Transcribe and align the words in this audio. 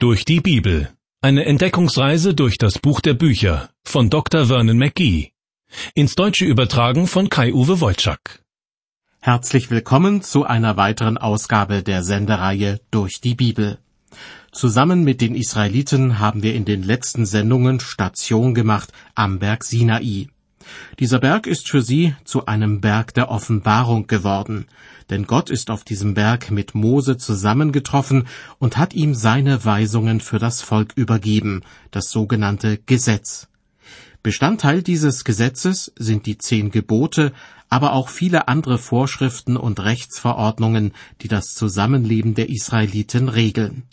Durch 0.00 0.24
die 0.24 0.40
Bibel. 0.40 0.90
Eine 1.22 1.44
Entdeckungsreise 1.44 2.32
durch 2.32 2.56
das 2.56 2.78
Buch 2.78 3.00
der 3.00 3.14
Bücher 3.14 3.70
von 3.82 4.10
Dr. 4.10 4.46
Vernon 4.46 4.78
McGee. 4.78 5.32
Ins 5.92 6.14
Deutsche 6.14 6.44
übertragen 6.44 7.08
von 7.08 7.28
Kai-Uwe 7.28 7.80
Wojczak. 7.80 8.44
Herzlich 9.18 9.72
willkommen 9.72 10.22
zu 10.22 10.44
einer 10.44 10.76
weiteren 10.76 11.18
Ausgabe 11.18 11.82
der 11.82 12.04
Sendereihe 12.04 12.80
Durch 12.92 13.20
die 13.20 13.34
Bibel. 13.34 13.78
Zusammen 14.52 15.02
mit 15.02 15.20
den 15.20 15.34
Israeliten 15.34 16.20
haben 16.20 16.44
wir 16.44 16.54
in 16.54 16.64
den 16.64 16.84
letzten 16.84 17.26
Sendungen 17.26 17.80
Station 17.80 18.54
gemacht 18.54 18.92
am 19.16 19.40
Berg 19.40 19.64
Sinai. 19.64 20.28
Dieser 21.00 21.18
Berg 21.18 21.48
ist 21.48 21.68
für 21.68 21.82
sie 21.82 22.14
zu 22.22 22.46
einem 22.46 22.80
Berg 22.80 23.14
der 23.14 23.32
Offenbarung 23.32 24.06
geworden, 24.06 24.66
denn 25.10 25.26
Gott 25.26 25.50
ist 25.50 25.70
auf 25.70 25.84
diesem 25.84 26.14
Berg 26.14 26.50
mit 26.50 26.74
Mose 26.74 27.16
zusammengetroffen 27.16 28.26
und 28.58 28.76
hat 28.76 28.94
ihm 28.94 29.14
seine 29.14 29.64
Weisungen 29.64 30.20
für 30.20 30.38
das 30.38 30.62
Volk 30.62 30.92
übergeben, 30.96 31.62
das 31.90 32.10
sogenannte 32.10 32.78
Gesetz. 32.78 33.48
Bestandteil 34.22 34.82
dieses 34.82 35.24
Gesetzes 35.24 35.92
sind 35.96 36.26
die 36.26 36.38
zehn 36.38 36.70
Gebote, 36.70 37.32
aber 37.68 37.92
auch 37.92 38.08
viele 38.08 38.48
andere 38.48 38.78
Vorschriften 38.78 39.56
und 39.56 39.80
Rechtsverordnungen, 39.80 40.92
die 41.22 41.28
das 41.28 41.54
Zusammenleben 41.54 42.34
der 42.34 42.48
Israeliten 42.48 43.28
regeln. 43.28 43.84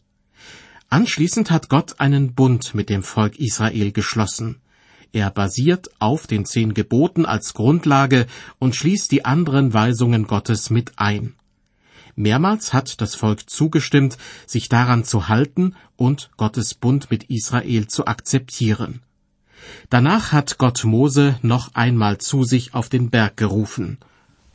Anschließend 0.89 1.51
hat 1.51 1.69
Gott 1.69 1.99
einen 1.99 2.33
Bund 2.33 2.73
mit 2.73 2.89
dem 2.89 3.03
Volk 3.03 3.37
Israel 3.37 3.91
geschlossen. 3.91 4.61
Er 5.11 5.29
basiert 5.31 5.89
auf 5.99 6.27
den 6.27 6.45
zehn 6.45 6.73
Geboten 6.73 7.25
als 7.25 7.53
Grundlage 7.53 8.27
und 8.59 8.75
schließt 8.75 9.11
die 9.11 9.25
anderen 9.25 9.73
Weisungen 9.73 10.27
Gottes 10.27 10.69
mit 10.69 10.93
ein. 10.97 11.35
Mehrmals 12.15 12.73
hat 12.73 13.01
das 13.01 13.15
Volk 13.15 13.49
zugestimmt, 13.49 14.17
sich 14.47 14.69
daran 14.69 15.03
zu 15.03 15.27
halten 15.27 15.75
und 15.97 16.29
Gottes 16.37 16.73
Bund 16.73 17.11
mit 17.11 17.25
Israel 17.25 17.87
zu 17.87 18.05
akzeptieren. 18.07 19.01
Danach 19.89 20.31
hat 20.31 20.57
Gott 20.57 20.83
Mose 20.83 21.37
noch 21.41 21.73
einmal 21.75 22.17
zu 22.19 22.43
sich 22.43 22.73
auf 22.73 22.89
den 22.89 23.09
Berg 23.09 23.37
gerufen. 23.37 23.97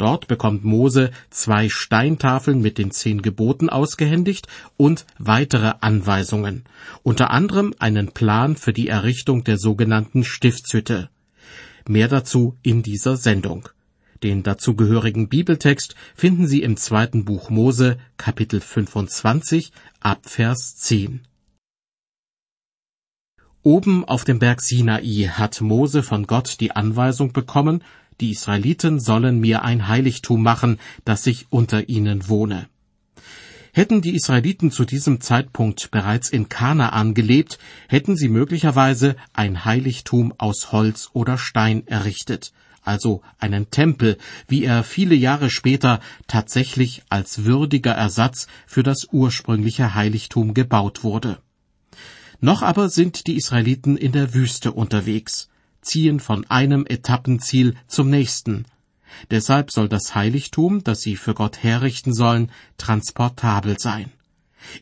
Dort 0.01 0.29
bekommt 0.29 0.65
Mose 0.65 1.11
zwei 1.29 1.69
Steintafeln 1.69 2.63
mit 2.63 2.79
den 2.79 2.91
zehn 2.91 3.21
Geboten 3.21 3.69
ausgehändigt 3.69 4.49
und 4.79 5.05
weitere 5.19 5.75
Anweisungen, 5.83 6.65
unter 7.03 7.29
anderem 7.31 7.75
einen 7.79 8.13
Plan 8.13 8.57
für 8.57 8.73
die 8.73 8.89
Errichtung 8.89 9.45
der 9.45 9.59
sogenannten 9.59 10.25
Stiftshütte. 10.25 11.11
Mehr 11.87 12.09
dazu 12.09 12.57
in 12.63 12.83
dieser 12.83 13.19
Sendung. 13.19 13.69
Den 14.23 14.43
dazugehörigen 14.43 15.29
Bibeltext 15.29 15.95
finden 16.15 16.47
Sie 16.47 16.63
im 16.63 16.79
zweiten 16.79 17.27
Buch 17.27 17.51
Mose, 17.51 17.99
Kapitel 18.17 18.63
25, 18.63 19.71
ab 20.01 20.21
Vers 20.23 20.77
10. 20.77 21.21
Oben 23.63 24.07
auf 24.07 24.25
dem 24.25 24.39
Berg 24.39 24.63
Sinai 24.63 25.29
hat 25.31 25.61
Mose 25.61 26.03
von 26.03 26.27
Gott 26.27 26.59
die 26.61 26.71
Anweisung 26.71 27.35
bekommen, 27.35 27.85
die 28.21 28.31
Israeliten 28.31 29.01
sollen 29.01 29.41
mir 29.41 29.63
ein 29.65 29.89
Heiligtum 29.89 30.43
machen, 30.43 30.79
dass 31.05 31.27
ich 31.27 31.47
unter 31.51 31.89
ihnen 31.89 32.29
wohne. 32.29 32.69
Hätten 33.73 34.03
die 34.03 34.15
Israeliten 34.17 34.73
zu 34.73 34.85
diesem 34.85 35.21
Zeitpunkt 35.21 35.91
bereits 35.91 36.29
in 36.29 36.49
Kanaan 36.49 37.15
gelebt, 37.15 37.59
hätten 37.89 38.17
sie 38.17 38.29
möglicherweise 38.29 39.17
ein 39.33 39.65
Heiligtum 39.65 40.35
aus 40.39 40.73
Holz 40.73 41.11
oder 41.13 41.39
Stein 41.39 41.87
errichtet, 41.87 42.53
also 42.83 43.23
einen 43.39 43.71
Tempel, 43.71 44.19
wie 44.49 44.65
er 44.65 44.83
viele 44.83 45.15
Jahre 45.15 45.51
später 45.51 46.01
tatsächlich 46.27 47.03
als 47.11 47.45
würdiger 47.45 47.93
Ersatz 47.93 48.49
für 48.67 48.83
das 48.83 49.07
ursprüngliche 49.13 49.95
Heiligtum 49.95 50.53
gebaut 50.53 51.05
wurde. 51.05 51.39
Noch 52.41 52.63
aber 52.63 52.89
sind 52.89 53.29
die 53.29 53.37
Israeliten 53.37 53.97
in 53.97 54.13
der 54.13 54.35
Wüste 54.35 54.73
unterwegs 54.73 55.51
ziehen 55.81 56.21
von 56.21 56.49
einem 56.51 56.87
Etappenziel 56.87 57.75
zum 57.87 58.11
nächsten. 58.11 58.67
Deshalb 59.31 59.71
soll 59.71 59.89
das 59.89 60.15
Heiligtum, 60.15 60.85
das 60.85 61.01
sie 61.01 61.17
für 61.17 61.35
Gott 61.35 61.63
herrichten 61.63 62.15
sollen, 62.15 62.51
transportabel 62.79 63.77
sein. 63.79 64.13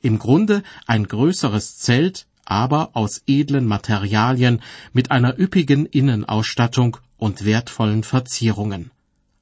Im 0.03 0.19
Grunde 0.19 0.63
ein 0.87 1.05
größeres 1.05 1.79
Zelt, 1.79 2.27
aber 2.45 2.91
aus 2.95 3.23
edlen 3.27 3.67
Materialien 3.67 4.63
mit 4.93 5.11
einer 5.11 5.39
üppigen 5.39 5.87
Innenausstattung 5.87 6.97
und 7.17 7.45
wertvollen 7.45 8.05
Verzierungen. 8.05 8.91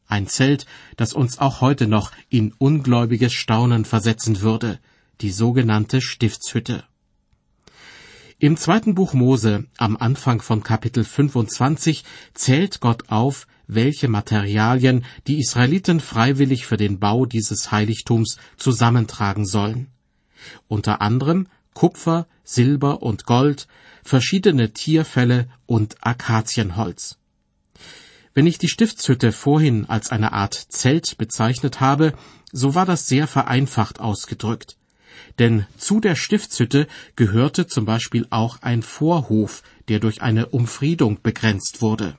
Ein 0.09 0.27
Zelt, 0.27 0.67
das 0.97 1.13
uns 1.13 1.39
auch 1.39 1.61
heute 1.61 1.87
noch 1.87 2.13
in 2.29 2.53
ungläubiges 2.59 3.33
Staunen 3.33 3.85
versetzen 3.85 4.41
würde, 4.41 4.79
die 5.21 5.31
sogenannte 5.31 6.01
Stiftshütte. 6.01 6.85
Im 8.39 8.59
zweiten 8.59 8.95
Buch 8.95 9.15
Mose, 9.15 9.65
am 9.79 9.97
Anfang 9.97 10.43
von 10.43 10.63
Kapitel 10.63 11.05
25, 11.05 12.05
zählt 12.35 12.81
Gott 12.81 13.09
auf, 13.09 13.47
welche 13.67 14.09
Materialien 14.09 15.07
die 15.27 15.39
Israeliten 15.39 16.01
freiwillig 16.01 16.67
für 16.67 16.77
den 16.77 16.99
Bau 17.01 17.25
dieses 17.25 17.73
Heiligtums 17.73 18.37
zusammentragen 18.59 19.47
sollen. 19.47 19.87
Unter 20.69 21.01
anderem 21.01 21.49
Kupfer, 21.73 22.27
Silber 22.45 23.03
und 23.03 23.25
Gold, 23.25 23.69
verschiedene 24.05 24.75
Tierfelle 24.75 25.49
und 25.65 25.97
Akazienholz. 26.03 27.17
Wenn 28.35 28.47
ich 28.47 28.59
die 28.59 28.69
Stiftshütte 28.69 29.33
vorhin 29.33 29.87
als 29.87 30.11
eine 30.11 30.35
Art 30.35 30.53
Zelt 30.53 31.17
bezeichnet 31.17 31.81
habe, 31.81 32.13
so 32.53 32.75
war 32.75 32.85
das 32.85 33.07
sehr 33.07 33.29
vereinfacht 33.29 33.99
ausgedrückt 33.99 34.77
denn 35.39 35.67
zu 35.77 36.01
der 36.01 36.17
Stiftshütte 36.17 36.87
gehörte 37.15 37.67
zum 37.67 37.85
Beispiel 37.85 38.27
auch 38.31 38.63
ein 38.63 38.83
Vorhof, 38.83 39.63
der 39.89 40.01
durch 40.01 40.23
eine 40.23 40.47
Umfriedung 40.47 41.19
begrenzt 41.23 41.83
wurde. 41.83 42.19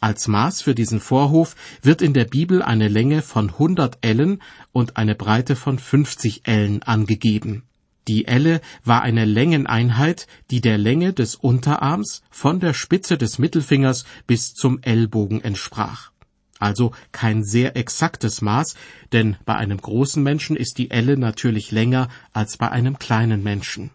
Als 0.00 0.28
Maß 0.28 0.62
für 0.62 0.74
diesen 0.74 1.00
Vorhof 1.00 1.56
wird 1.82 2.00
in 2.00 2.14
der 2.14 2.24
Bibel 2.24 2.62
eine 2.62 2.88
Länge 2.88 3.20
von 3.20 3.50
100 3.50 3.98
Ellen 4.00 4.42
und 4.72 4.96
eine 4.96 5.14
Breite 5.14 5.56
von 5.56 5.78
50 5.78 6.42
Ellen 6.44 6.82
angegeben. 6.82 7.64
Die 8.08 8.26
Elle 8.26 8.62
war 8.82 9.02
eine 9.02 9.26
Längeneinheit, 9.26 10.26
die 10.50 10.62
der 10.62 10.78
Länge 10.78 11.12
des 11.12 11.34
Unterarms 11.34 12.22
von 12.30 12.60
der 12.60 12.72
Spitze 12.72 13.18
des 13.18 13.38
Mittelfingers 13.38 14.04
bis 14.26 14.54
zum 14.54 14.82
Ellbogen 14.82 15.42
entsprach 15.42 16.09
also 16.60 16.92
kein 17.10 17.42
sehr 17.42 17.76
exaktes 17.76 18.42
Maß, 18.42 18.76
denn 19.12 19.36
bei 19.44 19.56
einem 19.56 19.78
großen 19.78 20.22
Menschen 20.22 20.56
ist 20.56 20.78
die 20.78 20.90
Elle 20.90 21.16
natürlich 21.16 21.72
länger 21.72 22.08
als 22.32 22.56
bei 22.56 22.70
einem 22.70 22.98
kleinen 22.98 23.42
Menschen. 23.42 23.90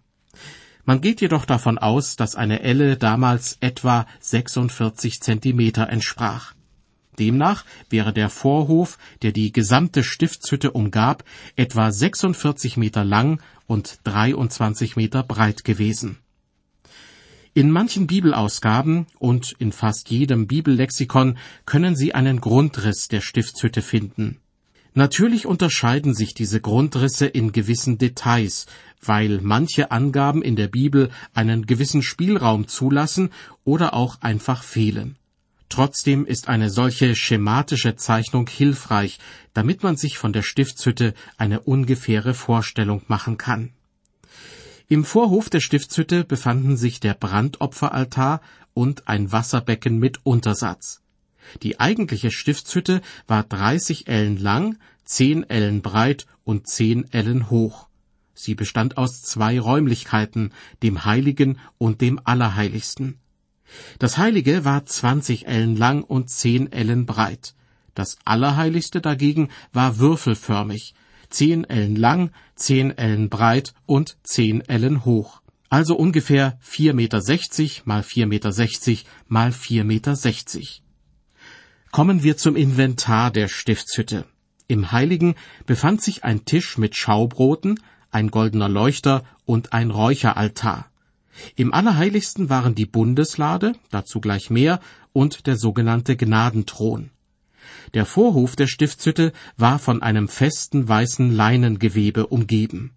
Man 0.83 1.01
geht 1.01 1.21
jedoch 1.21 1.45
davon 1.45 1.77
aus, 1.77 2.15
dass 2.15 2.35
eine 2.35 2.61
Elle 2.61 2.97
damals 2.97 3.57
etwa 3.59 4.05
46 4.19 5.21
Zentimeter 5.21 5.89
entsprach. 5.89 6.53
Demnach 7.17 7.65
wäre 7.89 8.13
der 8.13 8.29
Vorhof, 8.29 8.97
der 9.21 9.31
die 9.31 9.51
gesamte 9.51 10.03
Stiftshütte 10.03 10.71
umgab, 10.71 11.23
etwa 11.55 11.91
46 11.91 12.77
Meter 12.77 13.03
lang 13.03 13.41
und 13.67 13.99
23 14.03 14.95
Meter 14.95 15.23
breit 15.23 15.63
gewesen. 15.63 16.17
In 17.57 17.71
manchen 17.71 18.05
Bibelausgaben 18.05 19.07
und 19.17 19.55
in 19.59 19.71
fast 19.71 20.09
jedem 20.09 20.45
Bibellexikon 20.45 21.38
können 21.66 21.95
Sie 21.95 22.13
einen 22.13 22.41
Grundriss 22.41 23.07
der 23.07 23.21
Stiftshütte 23.21 23.81
finden. 23.81 24.41
Natürlich 24.93 25.45
unterscheiden 25.45 26.13
sich 26.13 26.33
diese 26.33 26.59
Grundrisse 26.59 27.27
in 27.27 27.53
gewissen 27.53 27.97
Details, 27.97 28.66
weil 29.01 29.39
manche 29.41 29.89
Angaben 29.91 30.41
in 30.41 30.57
der 30.57 30.67
Bibel 30.67 31.11
einen 31.33 31.66
gewissen 31.66 32.03
Spielraum 32.03 32.67
zulassen 32.67 33.29
oder 33.63 33.93
auch 33.93 34.19
einfach 34.19 34.61
fehlen. 34.61 35.16
Trotzdem 35.69 36.25
ist 36.25 36.49
eine 36.49 36.69
solche 36.69 37.16
schematische 37.16 37.95
Zeichnung 37.95 38.49
hilfreich, 38.49 39.17
damit 39.53 39.81
man 39.81 39.95
sich 39.95 40.17
von 40.17 40.33
der 40.33 40.43
Stiftshütte 40.43 41.13
eine 41.37 41.61
ungefähre 41.61 42.33
Vorstellung 42.33 43.03
machen 43.07 43.37
kann. 43.37 43.72
Im 44.88 45.03
Vorhof 45.03 45.50
der 45.50 45.62
Stiftshütte 45.62 46.23
befanden 46.23 46.78
sich 46.78 46.99
der 46.99 47.16
Brandopferaltar 47.16 48.41
und 48.76 49.08
ein 49.08 49.32
Wasserbecken 49.32 49.97
mit 49.97 50.20
Untersatz. 50.23 51.02
Die 51.64 51.79
eigentliche 51.79 52.29
Stiftshütte 52.29 53.02
war 53.26 53.43
30 53.43 54.08
Ellen 54.08 54.37
lang, 54.37 54.78
10 55.05 55.49
Ellen 55.49 55.82
breit 55.82 56.28
und 56.43 56.67
10 56.67 57.11
Ellen 57.11 57.49
hoch. 57.49 57.87
Sie 58.35 58.53
bestand 58.53 58.97
aus 58.97 59.23
zwei 59.23 59.59
Räumlichkeiten, 59.59 60.52
dem 60.84 61.03
Heiligen 61.03 61.58
und 61.79 62.02
dem 62.02 62.20
Allerheiligsten. 62.23 63.17
Das 63.97 64.20
Heilige 64.20 64.66
war 64.66 64.85
20 64.85 65.47
Ellen 65.47 65.76
lang 65.76 66.03
und 66.03 66.29
10 66.29 66.72
Ellen 66.72 67.08
breit. 67.08 67.55
Das 67.96 68.17
Allerheiligste 68.23 69.02
dagegen 69.02 69.49
war 69.73 69.97
würfelförmig, 69.97 70.93
zehn 71.29 71.63
Ellen 71.63 71.95
lang, 71.95 72.31
zehn 72.55 72.97
Ellen 72.97 73.29
breit 73.29 73.73
und 73.85 74.17
zehn 74.23 74.61
Ellen 74.61 75.05
hoch. 75.05 75.41
Also 75.69 75.95
ungefähr 75.95 76.57
vier 76.61 76.93
Meter 76.93 77.22
sechzig 77.22 77.85
mal 77.85 78.03
vier 78.03 78.27
Meter 78.27 78.51
sechzig 78.51 79.05
mal 79.27 79.51
vier 79.51 79.83
Meter 79.83 80.16
sechzig. 80.16 80.83
Kommen 81.91 82.23
wir 82.23 82.37
zum 82.37 82.55
Inventar 82.55 83.31
der 83.31 83.47
Stiftshütte. 83.47 84.25
Im 84.67 84.91
Heiligen 84.91 85.35
befand 85.66 86.01
sich 86.01 86.23
ein 86.23 86.45
Tisch 86.45 86.77
mit 86.77 86.95
Schaubroten, 86.95 87.79
ein 88.11 88.31
goldener 88.31 88.69
Leuchter 88.69 89.23
und 89.45 89.73
ein 89.73 89.91
Räucheraltar. 89.91 90.87
Im 91.55 91.73
Allerheiligsten 91.73 92.49
waren 92.49 92.75
die 92.75 92.85
Bundeslade, 92.85 93.73
dazu 93.91 94.21
gleich 94.21 94.49
mehr, 94.49 94.79
und 95.11 95.47
der 95.47 95.57
sogenannte 95.57 96.16
Gnadenthron. 96.16 97.11
Der 97.93 98.05
Vorhof 98.05 98.55
der 98.55 98.67
Stiftshütte 98.67 99.32
war 99.58 99.79
von 99.79 100.02
einem 100.02 100.28
festen 100.28 100.87
weißen 100.87 101.32
Leinengewebe 101.32 102.28
umgeben. 102.28 102.91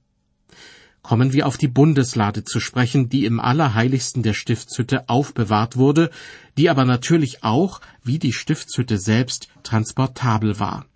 Kommen 1.02 1.32
wir 1.32 1.46
auf 1.46 1.56
die 1.56 1.68
Bundeslade 1.68 2.44
zu 2.44 2.60
sprechen, 2.60 3.08
die 3.08 3.24
im 3.24 3.40
Allerheiligsten 3.40 4.22
der 4.22 4.34
Stiftshütte 4.34 5.08
aufbewahrt 5.08 5.76
wurde, 5.76 6.10
die 6.58 6.68
aber 6.68 6.84
natürlich 6.84 7.44
auch, 7.44 7.80
wie 8.02 8.18
die 8.18 8.32
Stiftshütte 8.32 8.98
selbst, 8.98 9.48
transportabel 9.62 10.58
war. 10.58 10.86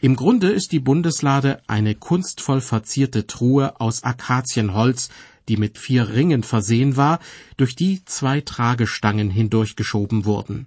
Im 0.00 0.16
Grunde 0.16 0.50
ist 0.50 0.72
die 0.72 0.80
Bundeslade 0.80 1.60
eine 1.66 1.94
kunstvoll 1.94 2.60
verzierte 2.60 3.26
Truhe 3.26 3.80
aus 3.80 4.04
Akazienholz, 4.04 5.08
die 5.48 5.56
mit 5.56 5.78
vier 5.78 6.10
Ringen 6.10 6.42
versehen 6.42 6.96
war, 6.96 7.18
durch 7.56 7.74
die 7.74 8.04
zwei 8.04 8.40
Tragestangen 8.42 9.30
hindurchgeschoben 9.30 10.24
wurden. 10.24 10.66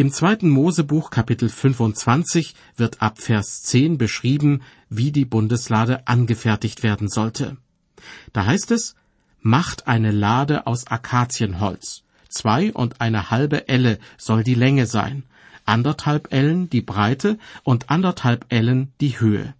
Im 0.00 0.10
zweiten 0.10 0.48
Mosebuch 0.48 1.10
Kapitel 1.10 1.50
25 1.50 2.54
wird 2.74 3.02
ab 3.02 3.20
Vers 3.20 3.64
10 3.64 3.98
beschrieben, 3.98 4.62
wie 4.88 5.12
die 5.12 5.26
Bundeslade 5.26 6.08
angefertigt 6.08 6.82
werden 6.82 7.10
sollte. 7.10 7.58
Da 8.32 8.46
heißt 8.46 8.70
es, 8.70 8.94
macht 9.42 9.88
eine 9.88 10.10
Lade 10.10 10.66
aus 10.66 10.86
Akazienholz. 10.86 12.02
Zwei 12.30 12.72
und 12.72 13.02
eine 13.02 13.30
halbe 13.30 13.68
Elle 13.68 13.98
soll 14.16 14.42
die 14.42 14.54
Länge 14.54 14.86
sein, 14.86 15.24
anderthalb 15.66 16.32
Ellen 16.32 16.70
die 16.70 16.80
Breite 16.80 17.36
und 17.62 17.90
anderthalb 17.90 18.46
Ellen 18.48 18.94
die 19.02 19.20
Höhe. 19.20 19.54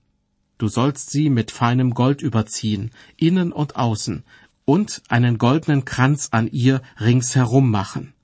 Du 0.57 0.69
sollst 0.69 1.11
sie 1.11 1.29
mit 1.29 1.51
feinem 1.51 1.93
Gold 1.93 2.23
überziehen, 2.23 2.93
innen 3.19 3.53
und 3.53 3.77
außen, 3.77 4.25
und 4.65 5.03
einen 5.11 5.37
goldenen 5.37 5.85
Kranz 5.85 6.29
an 6.31 6.49
ihr 6.51 6.81
ringsherum 6.99 7.71
machen. 7.71 8.15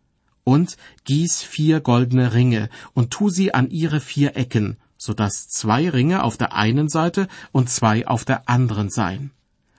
Und 0.47 0.77
gieß 1.05 1.43
vier 1.43 1.81
goldene 1.81 2.33
Ringe 2.33 2.71
und 2.95 3.11
tu 3.11 3.31
sie 3.31 3.53
an 3.53 3.69
ihre 3.69 4.01
vier 4.01 4.37
Ecken, 4.37 4.77
so 4.97 5.13
dass 5.13 5.49
zwei 5.49 5.91
Ringe 5.91 6.23
auf 6.23 6.37
der 6.37 6.55
einen 6.55 6.89
Seite 6.89 7.27
und 7.51 7.69
zwei 7.69 8.07
auf 8.07 8.25
der 8.25 8.49
anderen 8.49 8.89
seien. 8.89 9.33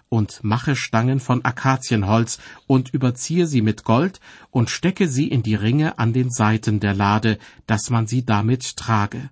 Und 0.09 0.43
mache 0.43 0.75
Stangen 0.75 1.19
von 1.19 1.43
Akazienholz 1.43 2.39
und 2.67 2.93
überziehe 2.93 3.47
sie 3.47 3.61
mit 3.61 3.85
Gold 3.85 4.19
und 4.51 4.69
stecke 4.69 5.07
sie 5.07 5.27
in 5.29 5.41
die 5.41 5.55
Ringe 5.55 5.99
an 5.99 6.11
den 6.11 6.29
Seiten 6.29 6.81
der 6.81 6.93
Lade, 6.93 7.39
dass 7.65 7.89
man 7.89 8.05
sie 8.05 8.25
damit 8.25 8.75
trage 8.75 9.29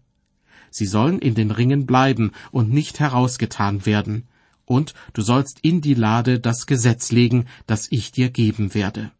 sie 0.75 0.85
sollen 0.85 1.19
in 1.19 1.35
den 1.35 1.51
Ringen 1.51 1.85
bleiben 1.85 2.31
und 2.51 2.71
nicht 2.71 2.99
herausgetan 2.99 3.85
werden, 3.85 4.27
und 4.65 4.93
du 5.13 5.21
sollst 5.21 5.59
in 5.61 5.79
die 5.79 5.93
Lade 5.93 6.39
das 6.39 6.65
Gesetz 6.65 7.11
legen, 7.11 7.45
das 7.67 7.87
ich 7.91 8.11
dir 8.11 8.29
geben 8.29 8.73
werde. 8.73 9.11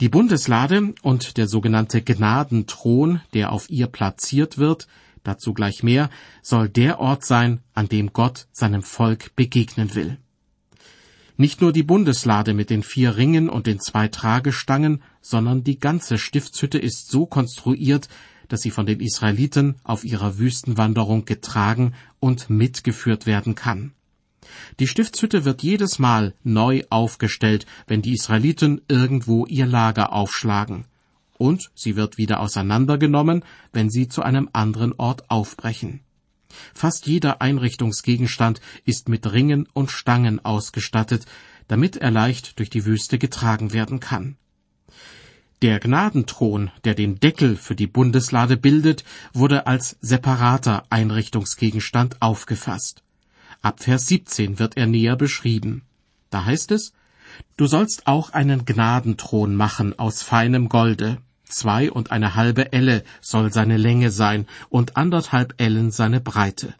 Die 0.00 0.08
Bundeslade 0.08 0.94
und 1.02 1.38
der 1.38 1.48
sogenannte 1.48 2.02
Gnadenthron, 2.02 3.20
der 3.34 3.50
auf 3.50 3.68
ihr 3.68 3.88
platziert 3.88 4.56
wird, 4.56 4.86
dazu 5.24 5.52
gleich 5.52 5.82
mehr, 5.82 6.08
soll 6.40 6.68
der 6.68 7.00
Ort 7.00 7.24
sein, 7.24 7.62
an 7.74 7.88
dem 7.88 8.12
Gott 8.12 8.46
seinem 8.52 8.82
Volk 8.82 9.34
begegnen 9.34 9.96
will. 9.96 10.18
Nicht 11.36 11.60
nur 11.60 11.72
die 11.72 11.82
Bundeslade 11.82 12.54
mit 12.54 12.70
den 12.70 12.84
vier 12.84 13.16
Ringen 13.16 13.48
und 13.48 13.66
den 13.66 13.80
zwei 13.80 14.06
Tragestangen, 14.06 15.02
sondern 15.20 15.64
die 15.64 15.80
ganze 15.80 16.16
Stiftshütte 16.16 16.78
ist 16.78 17.10
so 17.10 17.26
konstruiert, 17.26 18.08
dass 18.46 18.62
sie 18.62 18.70
von 18.70 18.86
den 18.86 19.00
Israeliten 19.00 19.76
auf 19.82 20.04
ihrer 20.04 20.38
Wüstenwanderung 20.38 21.24
getragen 21.24 21.94
und 22.20 22.50
mitgeführt 22.50 23.26
werden 23.26 23.56
kann. 23.56 23.94
Die 24.80 24.86
Stiftshütte 24.86 25.44
wird 25.44 25.62
jedes 25.62 25.98
Mal 25.98 26.34
neu 26.42 26.82
aufgestellt, 26.90 27.66
wenn 27.86 28.02
die 28.02 28.14
Israeliten 28.14 28.82
irgendwo 28.88 29.46
ihr 29.46 29.66
Lager 29.66 30.12
aufschlagen. 30.12 30.84
Und 31.36 31.70
sie 31.74 31.96
wird 31.96 32.18
wieder 32.18 32.40
auseinandergenommen, 32.40 33.44
wenn 33.72 33.90
sie 33.90 34.08
zu 34.08 34.22
einem 34.22 34.48
anderen 34.52 34.92
Ort 34.94 35.30
aufbrechen. 35.30 36.00
Fast 36.74 37.06
jeder 37.06 37.40
Einrichtungsgegenstand 37.40 38.60
ist 38.84 39.08
mit 39.08 39.30
Ringen 39.32 39.68
und 39.72 39.90
Stangen 39.90 40.44
ausgestattet, 40.44 41.26
damit 41.68 41.96
er 41.96 42.10
leicht 42.10 42.58
durch 42.58 42.70
die 42.70 42.84
Wüste 42.84 43.18
getragen 43.18 43.72
werden 43.72 44.00
kann. 44.00 44.36
Der 45.60 45.80
Gnadenthron, 45.80 46.70
der 46.84 46.94
den 46.94 47.18
Deckel 47.18 47.56
für 47.56 47.74
die 47.74 47.88
Bundeslade 47.88 48.56
bildet, 48.56 49.04
wurde 49.32 49.66
als 49.66 49.96
separater 50.00 50.84
Einrichtungsgegenstand 50.88 52.22
aufgefasst. 52.22 53.02
Ab 53.62 53.82
Vers 53.82 54.06
17 54.06 54.58
wird 54.58 54.76
er 54.76 54.86
näher 54.86 55.16
beschrieben. 55.16 55.82
Da 56.30 56.44
heißt 56.44 56.72
es, 56.72 56.92
Du 57.56 57.66
sollst 57.66 58.06
auch 58.06 58.30
einen 58.30 58.64
Gnadenthron 58.64 59.54
machen 59.54 59.98
aus 59.98 60.22
feinem 60.22 60.68
Golde. 60.68 61.18
Zwei 61.44 61.90
und 61.90 62.10
eine 62.10 62.34
halbe 62.34 62.72
Elle 62.72 63.04
soll 63.20 63.52
seine 63.52 63.76
Länge 63.76 64.10
sein 64.10 64.46
und 64.68 64.96
anderthalb 64.96 65.54
Ellen 65.58 65.90
seine 65.90 66.20
Breite. 66.20 66.74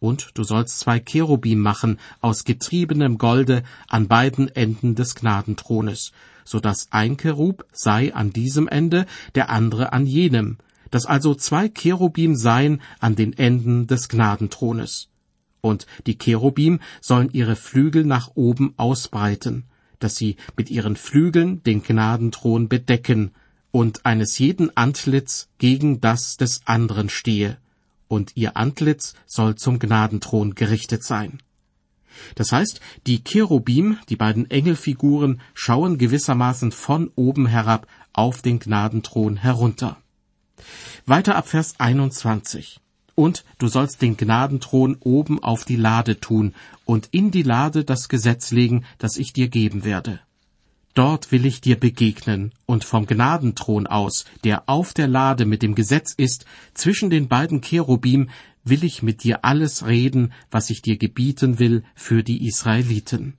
Und 0.00 0.30
du 0.34 0.44
sollst 0.44 0.80
zwei 0.80 1.00
Cherubim 1.00 1.60
machen 1.60 1.98
aus 2.20 2.44
getriebenem 2.44 3.18
Golde 3.18 3.62
an 3.88 4.08
beiden 4.08 4.48
Enden 4.54 4.94
des 4.94 5.14
Gnadenthrones 5.14 6.12
so 6.46 6.60
dass 6.60 6.88
ein 6.92 7.18
Cherub 7.18 7.66
sei 7.72 8.14
an 8.14 8.32
diesem 8.32 8.68
Ende, 8.68 9.06
der 9.34 9.50
andere 9.50 9.92
an 9.92 10.06
jenem, 10.06 10.58
dass 10.90 11.04
also 11.04 11.34
zwei 11.34 11.68
Cherubim 11.68 12.36
seien 12.36 12.80
an 13.00 13.16
den 13.16 13.32
Enden 13.36 13.86
des 13.86 14.08
Gnadenthrones. 14.08 15.08
Und 15.66 15.86
die 16.06 16.16
Cherubim 16.16 16.78
sollen 17.00 17.30
ihre 17.32 17.56
Flügel 17.56 18.04
nach 18.04 18.30
oben 18.36 18.74
ausbreiten, 18.76 19.64
dass 19.98 20.14
sie 20.14 20.36
mit 20.56 20.70
ihren 20.70 20.94
Flügeln 20.94 21.62
den 21.64 21.82
Gnadenthron 21.82 22.68
bedecken, 22.68 23.32
und 23.72 24.06
eines 24.06 24.38
jeden 24.38 24.74
Antlitz 24.76 25.48
gegen 25.58 26.00
das 26.00 26.36
des 26.36 26.62
anderen 26.66 27.08
stehe, 27.08 27.58
und 28.08 28.32
ihr 28.36 28.56
Antlitz 28.56 29.14
soll 29.26 29.56
zum 29.56 29.78
Gnadenthron 29.78 30.54
gerichtet 30.54 31.02
sein. 31.02 31.40
Das 32.36 32.52
heißt, 32.52 32.80
die 33.06 33.22
Cherubim, 33.22 33.98
die 34.08 34.16
beiden 34.16 34.50
Engelfiguren, 34.50 35.40
schauen 35.52 35.98
gewissermaßen 35.98 36.72
von 36.72 37.10
oben 37.16 37.46
herab 37.46 37.86
auf 38.12 38.40
den 38.40 38.60
Gnadenthron 38.60 39.36
herunter. 39.36 39.98
Weiter 41.04 41.36
ab 41.36 41.48
Vers 41.48 41.74
21. 41.78 42.80
Und 43.16 43.44
du 43.58 43.66
sollst 43.66 44.02
den 44.02 44.16
Gnadenthron 44.16 44.96
oben 45.00 45.42
auf 45.42 45.64
die 45.64 45.76
Lade 45.76 46.20
tun 46.20 46.54
und 46.84 47.08
in 47.10 47.32
die 47.32 47.42
Lade 47.42 47.82
das 47.82 48.08
Gesetz 48.08 48.52
legen, 48.52 48.84
das 48.98 49.16
ich 49.16 49.32
dir 49.32 49.48
geben 49.48 49.84
werde. 49.84 50.20
Dort 50.94 51.32
will 51.32 51.44
ich 51.44 51.60
dir 51.60 51.80
begegnen 51.80 52.52
und 52.64 52.84
vom 52.84 53.06
Gnadenthron 53.06 53.86
aus, 53.86 54.24
der 54.44 54.68
auf 54.68 54.94
der 54.94 55.08
Lade 55.08 55.44
mit 55.44 55.62
dem 55.62 55.74
Gesetz 55.74 56.14
ist, 56.16 56.46
zwischen 56.74 57.10
den 57.10 57.26
beiden 57.28 57.60
Cherubim 57.60 58.30
will 58.64 58.84
ich 58.84 59.02
mit 59.02 59.22
dir 59.22 59.44
alles 59.44 59.86
reden, 59.86 60.32
was 60.50 60.70
ich 60.70 60.82
dir 60.82 60.96
gebieten 60.96 61.58
will 61.58 61.84
für 61.94 62.22
die 62.22 62.46
Israeliten. 62.46 63.34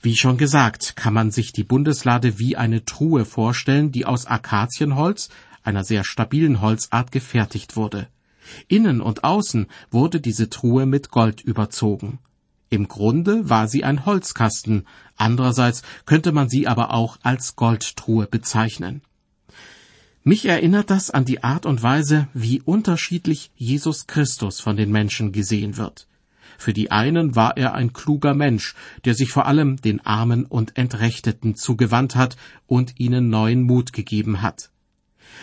Wie 0.00 0.16
schon 0.16 0.36
gesagt, 0.36 0.96
kann 0.96 1.14
man 1.14 1.30
sich 1.30 1.52
die 1.52 1.62
Bundeslade 1.62 2.38
wie 2.40 2.56
eine 2.56 2.84
Truhe 2.84 3.24
vorstellen, 3.24 3.92
die 3.92 4.04
aus 4.04 4.26
Akazienholz, 4.26 5.28
einer 5.62 5.84
sehr 5.84 6.04
stabilen 6.04 6.60
Holzart, 6.60 7.12
gefertigt 7.12 7.76
wurde. 7.76 8.08
Innen 8.68 9.00
und 9.00 9.24
außen 9.24 9.66
wurde 9.90 10.20
diese 10.20 10.50
Truhe 10.50 10.86
mit 10.86 11.10
Gold 11.10 11.40
überzogen. 11.40 12.18
Im 12.70 12.88
Grunde 12.88 13.50
war 13.50 13.68
sie 13.68 13.84
ein 13.84 14.06
Holzkasten, 14.06 14.86
andererseits 15.16 15.82
könnte 16.06 16.32
man 16.32 16.48
sie 16.48 16.66
aber 16.66 16.94
auch 16.94 17.18
als 17.22 17.54
Goldtruhe 17.54 18.26
bezeichnen. 18.26 19.02
Mich 20.24 20.46
erinnert 20.46 20.88
das 20.88 21.10
an 21.10 21.24
die 21.24 21.44
Art 21.44 21.66
und 21.66 21.82
Weise, 21.82 22.28
wie 22.32 22.62
unterschiedlich 22.62 23.50
Jesus 23.56 24.06
Christus 24.06 24.60
von 24.60 24.76
den 24.76 24.90
Menschen 24.90 25.32
gesehen 25.32 25.76
wird. 25.76 26.06
Für 26.56 26.72
die 26.72 26.90
einen 26.90 27.36
war 27.36 27.56
er 27.56 27.74
ein 27.74 27.92
kluger 27.92 28.32
Mensch, 28.32 28.74
der 29.04 29.14
sich 29.14 29.30
vor 29.30 29.46
allem 29.46 29.76
den 29.76 30.00
Armen 30.06 30.46
und 30.46 30.78
Entrechteten 30.78 31.56
zugewandt 31.56 32.16
hat 32.16 32.36
und 32.66 33.00
ihnen 33.00 33.28
neuen 33.28 33.62
Mut 33.62 33.92
gegeben 33.92 34.40
hat. 34.40 34.71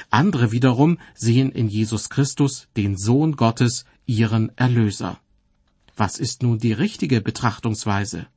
Andere 0.09 0.51
wiederum 0.51 0.97
sehen 1.15 1.51
in 1.51 1.67
Jesus 1.67 2.09
Christus 2.09 2.67
den 2.75 2.97
Sohn 2.97 3.35
Gottes, 3.35 3.85
ihren 4.05 4.51
Erlöser. 4.57 5.19
Was 5.95 6.17
ist 6.17 6.43
nun 6.43 6.59
die 6.59 6.73
richtige 6.73 7.21
Betrachtungsweise? 7.21 8.27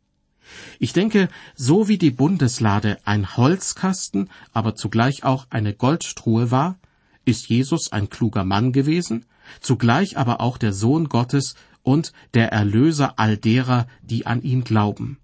Ich 0.79 0.93
denke, 0.93 1.29
so 1.55 1.89
wie 1.89 1.99
die 1.99 2.11
Bundeslade 2.11 2.99
ein 3.05 3.37
Holzkasten, 3.37 4.29
aber 4.53 4.75
zugleich 4.75 5.25
auch 5.25 5.47
eine 5.51 5.73
Goldtruhe 5.73 6.51
war, 6.51 6.79
ist 7.25 7.49
Jesus 7.49 7.93
ein 7.93 8.11
kluger 8.11 8.45
Mann 8.45 8.73
gewesen, 8.73 9.25
zugleich 9.61 10.19
aber 10.19 10.41
auch 10.41 10.59
der 10.59 10.73
Sohn 10.73 11.09
Gottes 11.09 11.55
und 11.83 12.13
der 12.35 12.53
Erlöser 12.53 13.19
all 13.19 13.37
derer, 13.37 13.87
die 14.03 14.27
an 14.27 14.43
ihn 14.43 14.65
glauben. 14.65 15.19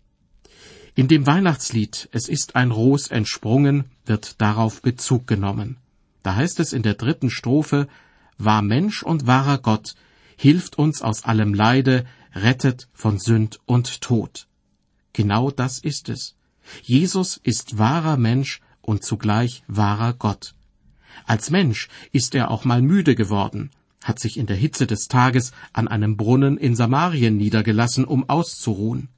In 0.95 1.09
dem 1.09 1.27
Weihnachtslied 1.27 2.09
Es 2.13 2.29
ist 2.29 2.57
ein 2.57 2.71
Ros 2.71 3.09
entsprungen 3.09 3.85
wird 4.05 4.41
darauf 4.41 4.83
Bezug 4.83 5.27
genommen. 5.27 5.77
Da 6.23 6.35
heißt 6.35 6.61
es 6.61 6.73
in 6.73 6.83
der 6.83 6.95
dritten 6.95 7.31
Strophe 7.31 7.89
War 8.39 8.63
Mensch 8.63 9.03
und 9.03 9.27
wahrer 9.27 9.59
Gott, 9.59 9.95
hilft 10.37 10.79
uns 10.79 11.03
aus 11.03 11.25
allem 11.25 11.55
Leide, 11.55 12.07
rettet 12.35 12.89
von 12.93 13.19
Sünd 13.19 13.59
und 13.67 14.01
Tod. 14.01 14.47
Genau 15.13 15.51
das 15.51 15.81
ist 15.81 16.09
es. 16.09 16.37
Jesus 16.83 17.41
ist 17.43 17.79
wahrer 17.79 18.17
Mensch 18.17 18.61
und 18.81 19.03
zugleich 19.03 19.65
wahrer 19.67 20.13
Gott. 20.13 20.55
Als 21.27 21.51
Mensch 21.51 21.89
ist 22.13 22.35
er 22.35 22.51
auch 22.51 22.65
mal 22.65 22.83
müde 22.83 23.15
geworden, 23.15 23.71
hat 24.03 24.21
sich 24.21 24.37
in 24.37 24.47
der 24.47 24.57
Hitze 24.57 24.87
des 24.87 25.09
Tages 25.09 25.53
an 25.73 25.89
einem 25.89 26.17
Brunnen 26.17 26.57
in 26.57 26.77
Samarien 26.77 27.37
niedergelassen, 27.37 28.05
um 28.05 28.29
auszuruhen. 28.29 29.09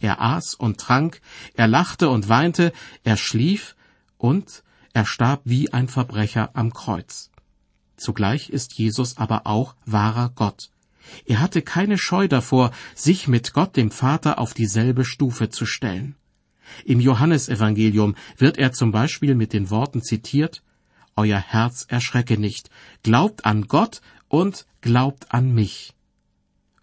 Er 0.00 0.20
aß 0.22 0.54
und 0.54 0.78
trank, 0.78 1.20
er 1.54 1.68
lachte 1.68 2.08
und 2.08 2.28
weinte, 2.28 2.72
er 3.04 3.16
schlief 3.16 3.76
und 4.16 4.62
er 4.92 5.06
starb 5.06 5.42
wie 5.44 5.72
ein 5.72 5.88
Verbrecher 5.88 6.50
am 6.54 6.72
Kreuz. 6.72 7.30
Zugleich 7.96 8.50
ist 8.50 8.74
Jesus 8.74 9.16
aber 9.18 9.46
auch 9.46 9.74
wahrer 9.84 10.30
Gott. 10.34 10.70
Er 11.26 11.40
hatte 11.40 11.62
keine 11.62 11.98
Scheu 11.98 12.28
davor, 12.28 12.72
sich 12.94 13.28
mit 13.28 13.52
Gott 13.52 13.76
dem 13.76 13.90
Vater 13.90 14.38
auf 14.38 14.54
dieselbe 14.54 15.04
Stufe 15.04 15.50
zu 15.50 15.66
stellen. 15.66 16.16
Im 16.84 17.00
Johannesevangelium 17.00 18.14
wird 18.36 18.58
er 18.58 18.72
zum 18.72 18.92
Beispiel 18.92 19.34
mit 19.34 19.52
den 19.52 19.70
Worten 19.70 20.02
zitiert 20.02 20.62
Euer 21.16 21.40
Herz 21.40 21.84
erschrecke 21.88 22.38
nicht, 22.38 22.70
glaubt 23.02 23.44
an 23.44 23.66
Gott 23.66 24.00
und 24.28 24.66
glaubt 24.80 25.34
an 25.34 25.52
mich. 25.52 25.92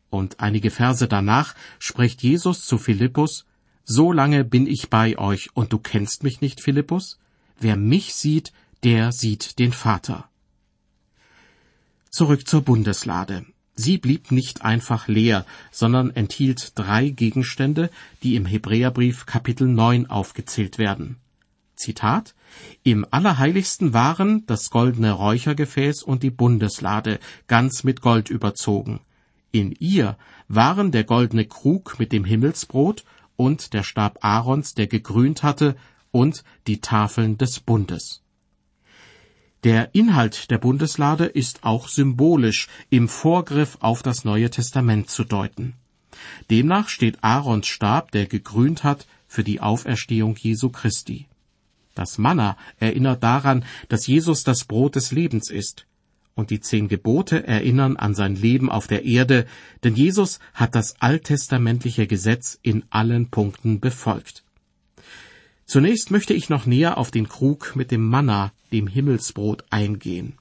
Und 0.10 0.40
einige 0.40 0.70
Verse 0.70 1.08
danach 1.08 1.56
spricht 1.80 2.22
Jesus 2.22 2.66
zu 2.66 2.78
Philippus 2.78 3.46
So 3.84 4.12
lange 4.12 4.44
bin 4.44 4.68
ich 4.68 4.90
bei 4.90 5.18
euch, 5.18 5.50
und 5.56 5.74
du 5.74 5.80
kennst 5.80 6.24
mich 6.24 6.42
nicht, 6.42 6.62
Philippus? 6.62 7.20
Wer 7.60 7.76
mich 7.76 8.14
sieht, 8.14 8.54
der 8.84 9.12
sieht 9.12 9.58
den 9.58 9.74
Vater. 9.74 10.30
Zurück 12.12 12.48
zur 12.48 12.62
Bundeslade. 12.62 13.46
Sie 13.74 13.98
blieb 13.98 14.32
nicht 14.32 14.64
einfach 14.64 15.08
leer, 15.08 15.46
sondern 15.72 16.12
enthielt 16.12 16.74
drei 16.76 17.10
Gegenstände, 17.10 17.90
die 18.24 18.36
im 18.36 18.46
Hebräerbrief 18.46 19.26
Kapitel 19.26 19.68
9 19.68 20.08
aufgezählt 20.08 20.78
werden. 20.78 21.18
Zitat 21.76 22.34
Im 22.84 23.06
Allerheiligsten 23.10 23.94
waren 23.94 24.46
das 24.48 24.70
goldene 24.70 25.12
Räuchergefäß 25.12 26.02
und 26.02 26.24
die 26.24 26.32
Bundeslade, 26.32 27.20
ganz 27.48 27.84
mit 27.84 28.02
Gold 28.02 28.30
überzogen. 28.30 29.00
In 29.52 29.72
ihr 29.80 30.18
waren 30.48 30.92
der 30.92 31.04
goldene 31.04 31.46
Krug 31.46 32.00
mit 32.00 32.12
dem 32.12 32.26
Himmelsbrot 32.26 33.04
und 33.36 33.74
der 33.74 33.84
Stab 33.84 34.20
Aarons, 34.22 34.74
der 34.74 34.88
gegrünt 34.88 35.44
hatte, 35.44 35.76
und 36.12 36.44
die 36.68 36.82
Tafeln 36.82 37.38
des 37.38 37.60
Bundes. 37.60 38.22
Der 39.64 39.94
Inhalt 39.96 40.52
der 40.52 40.60
Bundeslade 40.60 41.26
ist 41.26 41.64
auch 41.64 41.88
symbolisch 41.88 42.68
im 42.90 43.10
Vorgriff 43.10 43.78
auf 43.82 44.04
das 44.04 44.24
Neue 44.24 44.50
Testament 44.50 45.10
zu 45.10 45.24
deuten. 45.24 45.74
Demnach 46.50 46.90
steht 46.90 47.24
Aarons 47.24 47.68
Stab, 47.68 48.12
der 48.12 48.28
gegrünt 48.28 48.84
hat, 48.84 49.08
für 49.28 49.44
die 49.44 49.60
Auferstehung 49.60 50.36
Jesu 50.38 50.70
Christi. 50.70 51.28
Das 51.96 52.18
Manna 52.18 52.56
erinnert 52.80 53.24
daran, 53.24 53.66
dass 53.90 54.08
Jesus 54.08 54.44
das 54.44 54.66
Brot 54.66 54.96
des 54.96 55.12
Lebens 55.12 55.50
ist. 55.50 55.88
Und 56.36 56.52
die 56.52 56.60
zehn 56.60 56.88
Gebote 56.88 57.48
erinnern 57.48 57.98
an 57.98 58.14
sein 58.14 58.36
Leben 58.36 58.70
auf 58.70 58.86
der 58.86 59.04
Erde, 59.06 59.48
denn 59.84 59.96
Jesus 59.96 60.40
hat 60.54 60.76
das 60.76 61.02
alttestamentliche 61.02 62.06
Gesetz 62.06 62.60
in 62.62 62.86
allen 62.92 63.32
Punkten 63.32 63.80
befolgt. 63.80 64.44
Zunächst 65.68 66.12
möchte 66.12 66.34
ich 66.34 66.48
noch 66.50 66.66
näher 66.66 66.98
auf 66.98 67.12
den 67.12 67.28
Krug 67.28 67.76
mit 67.76 67.92
dem 67.92 68.08
Manna, 68.08 68.54
dem 68.72 68.88
Himmelsbrot, 68.88 69.66
eingehen. 69.70 70.38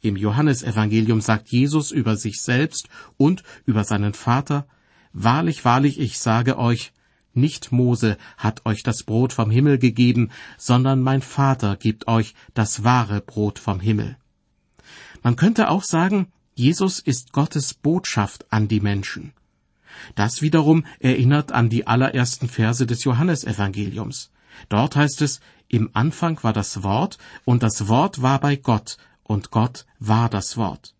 Im 0.00 0.16
Johannesevangelium 0.16 1.20
sagt 1.20 1.48
Jesus 1.48 1.90
über 1.90 2.16
sich 2.16 2.40
selbst 2.40 2.88
und 3.16 3.42
über 3.66 3.82
seinen 3.82 4.14
Vater, 4.14 4.68
Wahrlich, 5.12 5.64
wahrlich, 5.64 5.98
ich 5.98 6.20
sage 6.20 6.58
euch, 6.58 6.92
nicht 7.34 7.72
Mose 7.72 8.18
hat 8.36 8.66
euch 8.66 8.84
das 8.84 9.02
Brot 9.02 9.32
vom 9.32 9.50
Himmel 9.50 9.78
gegeben, 9.78 10.30
sondern 10.58 11.02
mein 11.02 11.22
Vater 11.22 11.76
gibt 11.76 12.06
euch 12.06 12.34
das 12.54 12.84
wahre 12.84 13.20
Brot 13.20 13.58
vom 13.58 13.80
Himmel. 13.80 14.16
Man 15.24 15.34
könnte 15.34 15.70
auch 15.70 15.82
sagen, 15.82 16.28
Jesus 16.54 17.00
ist 17.00 17.32
Gottes 17.32 17.74
Botschaft 17.74 18.46
an 18.52 18.68
die 18.68 18.80
Menschen. 18.80 19.32
Das 20.14 20.40
wiederum 20.40 20.84
erinnert 21.00 21.50
an 21.50 21.68
die 21.68 21.86
allerersten 21.86 22.48
Verse 22.48 22.86
des 22.86 23.02
Johannesevangeliums. 23.02 24.30
Dort 24.68 24.96
heißt 24.96 25.22
es, 25.22 25.40
im 25.68 25.90
Anfang 25.92 26.42
war 26.42 26.52
das 26.52 26.82
Wort, 26.82 27.18
und 27.44 27.62
das 27.62 27.88
Wort 27.88 28.22
war 28.22 28.40
bei 28.40 28.56
Gott, 28.56 28.96
und 29.22 29.50
Gott 29.50 29.86
war 29.98 30.28
das 30.28 30.56
Wort. 30.56 30.94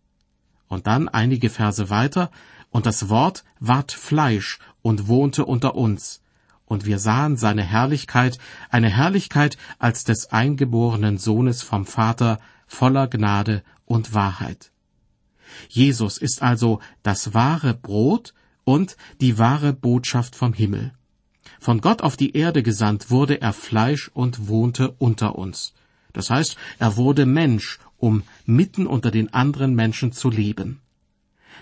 Und 0.69 0.87
dann 0.87 1.09
einige 1.09 1.49
Verse 1.49 1.89
weiter, 1.89 2.31
und 2.71 2.87
das 2.87 3.09
Wort 3.09 3.45
ward 3.61 3.93
Fleisch 3.93 4.59
und 4.83 5.09
wohnte 5.09 5.47
unter 5.47 5.75
uns, 5.75 6.21
und 6.67 6.85
wir 6.85 6.99
sahen 6.99 7.37
seine 7.39 7.63
Herrlichkeit, 7.63 8.39
eine 8.69 8.91
Herrlichkeit 8.91 9.57
als 9.79 10.05
des 10.05 10.31
eingeborenen 10.31 11.17
Sohnes 11.17 11.63
vom 11.63 11.87
Vater, 11.87 12.39
voller 12.67 13.09
Gnade 13.09 13.63
und 13.87 14.13
Wahrheit. 14.13 14.71
Jesus 15.71 16.19
ist 16.19 16.43
also 16.43 16.81
das 17.03 17.33
wahre 17.33 17.73
Brot 17.73 18.35
und 18.65 18.99
die 19.23 19.39
wahre 19.39 19.73
Botschaft 19.73 20.37
vom 20.37 20.53
Himmel. 20.53 20.93
Von 21.59 21.81
Gott 21.81 22.03
auf 22.03 22.17
die 22.17 22.37
Erde 22.37 22.63
gesandt 22.63 23.11
wurde 23.11 23.41
er 23.41 23.53
Fleisch 23.53 24.11
und 24.15 24.49
wohnte 24.49 24.95
unter 24.99 25.37
uns. 25.37 25.75
Das 26.13 26.31
heißt, 26.31 26.57
er 26.79 26.97
wurde 26.97 27.27
Mensch, 27.27 27.79
um 27.97 28.23
mitten 28.47 28.87
unter 28.87 29.11
den 29.11 29.33
anderen 29.35 29.75
Menschen 29.75 30.13
zu 30.13 30.31
leben. 30.31 30.81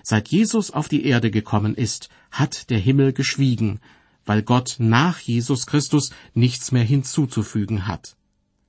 Seit 0.03 0.29
Jesus 0.29 0.71
auf 0.71 0.89
die 0.89 1.05
Erde 1.05 1.31
gekommen 1.31 1.75
ist, 1.75 2.11
hat 2.31 2.71
der 2.71 2.79
Himmel 2.79 3.13
geschwiegen, 3.13 3.81
weil 4.25 4.43
Gott 4.43 4.77
nach 4.79 5.19
Jesus 5.19 5.67
Christus 5.67 6.11
nichts 6.35 6.73
mehr 6.73 6.85
hinzuzufügen 6.85 7.87
hat. 7.87 8.17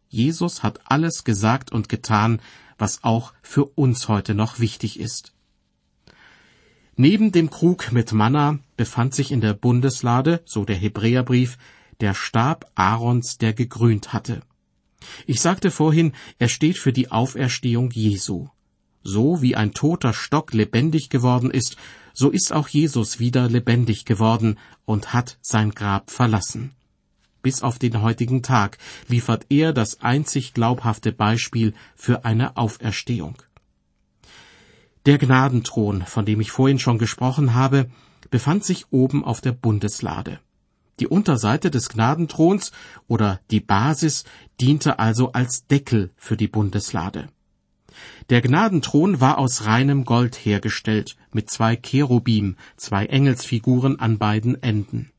Jesus 0.10 0.63
hat 0.63 0.79
alles 0.86 1.25
gesagt 1.25 1.72
und 1.72 1.89
getan, 1.89 2.39
was 2.77 3.03
auch 3.03 3.34
für 3.41 3.65
uns 3.65 4.07
heute 4.07 4.34
noch 4.34 4.60
wichtig 4.60 5.00
ist. 5.00 5.34
Neben 7.00 7.32
dem 7.32 7.51
Krug 7.51 7.92
mit 7.92 8.12
Manna 8.12 8.58
befand 8.75 9.13
sich 9.13 9.32
in 9.32 9.39
der 9.39 9.54
Bundeslade, 9.54 10.42
so 10.46 10.66
der 10.66 10.75
Hebräerbrief, 10.75 11.60
der 12.01 12.16
Stab 12.16 12.72
Aarons, 12.74 13.38
der 13.38 13.54
gegrünt 13.54 14.13
hatte. 14.13 14.42
Ich 15.27 15.39
sagte 15.39 15.70
vorhin, 15.70 16.13
er 16.39 16.50
steht 16.50 16.80
für 16.80 16.92
die 16.92 17.12
Auferstehung 17.12 17.92
Jesu. 17.92 18.48
So 19.04 19.44
wie 19.44 19.56
ein 19.56 19.74
toter 19.74 20.12
Stock 20.12 20.54
lebendig 20.54 21.10
geworden 21.10 21.51
ist, 21.51 21.77
so 22.13 22.32
ist 22.32 22.51
auch 22.51 22.68
Jesus 22.68 23.20
wieder 23.20 23.48
lebendig 23.48 24.06
geworden 24.06 24.58
und 24.86 25.13
hat 25.13 25.38
sein 25.44 25.75
Grab 25.75 26.10
verlassen. 26.10 26.72
Bis 27.44 27.62
auf 27.62 27.77
den 27.77 28.01
heutigen 28.01 28.42
Tag 28.42 28.80
liefert 29.08 29.46
er 29.50 29.72
das 29.72 30.01
einzig 30.01 30.56
glaubhafte 30.56 31.12
Beispiel 31.12 31.75
für 31.96 32.25
eine 32.25 32.58
Auferstehung. 32.58 33.38
Der 35.08 35.18
Gnadenthron, 35.18 36.02
von 36.02 36.26
dem 36.26 36.42
ich 36.42 36.52
vorhin 36.52 36.80
schon 36.80 36.98
gesprochen 36.98 37.54
habe, 37.54 37.90
befand 38.30 38.66
sich 38.66 38.88
oben 38.92 39.24
auf 39.24 39.40
der 39.40 39.54
Bundeslade. 39.54 40.42
Die 41.00 41.08
Unterseite 41.08 41.72
des 41.72 41.88
Gnadenthrons 41.88 42.74
oder 43.08 43.40
die 43.50 43.62
Basis 43.62 44.26
diente 44.60 45.00
also 45.00 45.32
als 45.32 45.66
Deckel 45.66 46.12
für 46.18 46.36
die 46.36 46.50
Bundeslade. 46.50 47.30
Der 48.30 48.42
Gnadenthron 48.42 49.22
war 49.22 49.38
aus 49.38 49.66
reinem 49.66 50.04
Gold 50.04 50.36
hergestellt, 50.36 51.16
mit 51.32 51.50
zwei 51.50 51.78
Cherubim, 51.78 52.58
zwei 52.76 53.06
Engelsfiguren 53.06 54.02
an 54.02 54.18
beiden 54.18 54.62
Enden. 54.62 55.14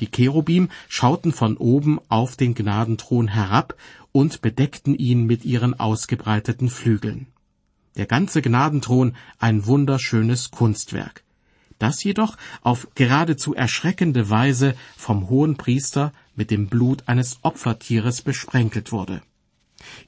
Die 0.00 0.10
Cherubim 0.10 0.70
schauten 0.88 1.34
von 1.34 1.58
oben 1.58 2.00
auf 2.08 2.36
den 2.36 2.54
Gnadenthron 2.54 3.28
herab 3.28 3.74
und 4.12 4.40
bedeckten 4.40 4.94
ihn 4.94 5.26
mit 5.26 5.44
ihren 5.44 5.78
ausgebreiteten 5.78 6.70
Flügeln 6.70 7.26
der 7.96 8.06
ganze 8.06 8.42
Gnadenthron 8.42 9.16
ein 9.38 9.66
wunderschönes 9.66 10.50
Kunstwerk. 10.50 11.24
Das 11.78 12.04
jedoch 12.04 12.36
auf 12.62 12.88
geradezu 12.94 13.54
erschreckende 13.54 14.28
Weise 14.28 14.74
vom 14.96 15.30
hohen 15.30 15.56
Priester 15.56 16.12
mit 16.36 16.50
dem 16.50 16.68
Blut 16.68 17.08
eines 17.08 17.38
Opfertieres 17.42 18.22
besprenkelt 18.22 18.92
wurde. 18.92 19.22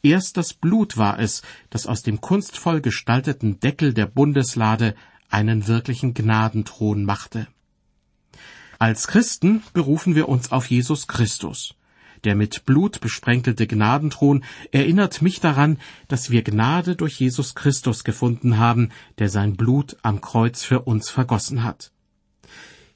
Erst 0.02 0.36
das 0.36 0.52
Blut 0.52 0.98
war 0.98 1.18
es, 1.18 1.42
das 1.70 1.86
aus 1.86 2.02
dem 2.02 2.20
kunstvoll 2.20 2.82
gestalteten 2.82 3.58
Deckel 3.60 3.94
der 3.94 4.06
Bundeslade 4.06 4.94
einen 5.30 5.66
wirklichen 5.66 6.12
Gnadenthron 6.12 7.04
machte. 7.04 7.46
Als 8.78 9.06
Christen 9.06 9.62
berufen 9.72 10.14
wir 10.14 10.28
uns 10.28 10.52
auf 10.52 10.66
Jesus 10.68 11.06
Christus. 11.06 11.74
Der 12.24 12.36
mit 12.36 12.64
Blut 12.66 13.00
besprenkelte 13.00 13.66
Gnadenthron 13.66 14.44
erinnert 14.70 15.22
mich 15.22 15.40
daran, 15.40 15.78
dass 16.06 16.30
wir 16.30 16.42
Gnade 16.42 16.94
durch 16.94 17.18
Jesus 17.18 17.56
Christus 17.56 18.04
gefunden 18.04 18.58
haben, 18.58 18.90
der 19.18 19.28
sein 19.28 19.56
Blut 19.56 19.96
am 20.02 20.20
Kreuz 20.20 20.62
für 20.62 20.82
uns 20.82 21.10
vergossen 21.10 21.64
hat. 21.64 21.90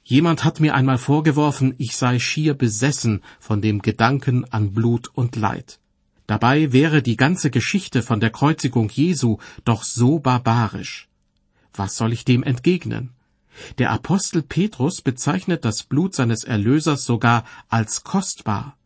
Jemand 0.03 0.45
hat 0.45 0.61
mir 0.61 0.73
einmal 0.73 0.97
vorgeworfen, 0.97 1.75
ich 1.77 1.97
sei 1.97 2.19
schier 2.19 2.53
besessen 2.53 3.21
von 3.39 3.61
dem 3.61 3.81
Gedanken 3.81 4.45
an 4.45 4.73
Blut 4.73 5.09
und 5.13 5.35
Leid. 5.35 5.79
Dabei 6.27 6.71
wäre 6.71 7.01
die 7.01 7.17
ganze 7.17 7.49
Geschichte 7.49 8.01
von 8.03 8.21
der 8.21 8.29
Kreuzigung 8.29 8.89
Jesu 8.89 9.37
doch 9.65 9.83
so 9.83 10.19
barbarisch. 10.19 11.09
Was 11.73 11.97
soll 11.97 12.13
ich 12.13 12.23
dem 12.23 12.43
entgegnen? 12.43 13.11
Der 13.77 13.91
Apostel 13.91 14.41
Petrus 14.43 15.01
bezeichnet 15.01 15.65
das 15.65 15.83
Blut 15.83 16.15
seines 16.15 16.45
Erlösers 16.45 17.03
sogar 17.03 17.43
als 17.67 18.05
kostbar. 18.05 18.77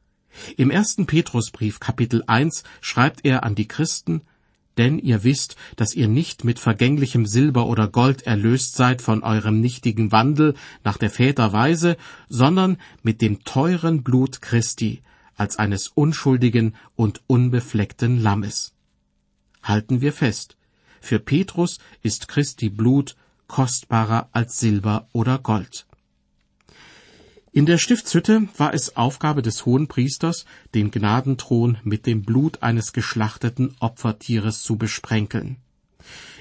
Im 0.57 0.71
ersten 0.71 1.05
Petrusbrief 1.05 1.79
Kapitel 1.79 2.23
1 2.27 2.63
schreibt 2.81 3.25
er 3.25 3.43
an 3.43 3.55
die 3.55 3.67
Christen, 3.67 4.21
denn 4.77 4.99
ihr 4.99 5.23
wisst, 5.23 5.57
dass 5.75 5.93
ihr 5.93 6.07
nicht 6.07 6.43
mit 6.43 6.59
vergänglichem 6.59 7.25
Silber 7.25 7.67
oder 7.67 7.87
Gold 7.87 8.23
erlöst 8.23 8.75
seid 8.75 9.01
von 9.01 9.23
eurem 9.23 9.59
nichtigen 9.59 10.11
Wandel 10.11 10.55
nach 10.83 10.97
der 10.97 11.09
Väter 11.09 11.53
Weise, 11.53 11.97
sondern 12.29 12.77
mit 13.03 13.21
dem 13.21 13.43
teuren 13.43 14.03
Blut 14.03 14.41
Christi, 14.41 15.01
als 15.35 15.57
eines 15.57 15.89
unschuldigen 15.89 16.75
und 16.95 17.21
unbefleckten 17.27 18.21
Lammes. 18.21 18.73
Halten 19.61 20.01
wir 20.01 20.13
fest, 20.13 20.57
für 21.01 21.19
Petrus 21.19 21.79
ist 22.01 22.27
Christi 22.27 22.69
Blut 22.69 23.15
kostbarer 23.47 24.29
als 24.31 24.59
Silber 24.59 25.09
oder 25.11 25.39
Gold. 25.39 25.85
In 27.53 27.65
der 27.65 27.77
Stiftshütte 27.77 28.47
war 28.55 28.73
es 28.73 28.95
Aufgabe 28.95 29.41
des 29.41 29.65
Hohenpriesters, 29.65 30.45
den 30.73 30.89
Gnadenthron 30.89 31.79
mit 31.83 32.05
dem 32.05 32.23
Blut 32.23 32.63
eines 32.63 32.93
geschlachteten 32.93 33.75
Opfertieres 33.81 34.61
zu 34.61 34.77
besprenkeln. 34.77 35.57